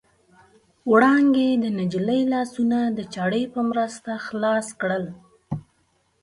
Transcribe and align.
وړانګې 0.91 1.49
د 1.63 1.65
نجلۍ 1.79 2.21
لاسونه 2.33 2.77
د 2.97 2.99
چاړې 3.13 3.43
په 3.53 3.61
مرسته 3.69 4.11
خلاص 4.25 4.67
کړل. 4.81 5.05